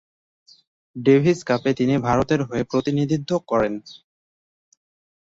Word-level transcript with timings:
Davies 0.95 1.39
কাপে 1.43 1.71
তিনি 1.73 1.95
ভারতের 2.07 2.41
হয়ে 2.43 2.63
প্রতিনিধিত্ব 2.63 3.31
করেন। 3.49 3.73